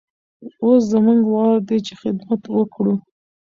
اوس 0.63 0.81
زموږ 0.93 1.19
وار 1.33 1.57
دی 1.67 1.77
چې 1.85 1.93
خدمت 2.01 2.41
وکړو. 2.55 2.93